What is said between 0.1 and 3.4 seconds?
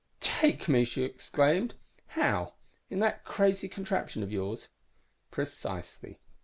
"_"Take me!" she exclaimed. "How? In that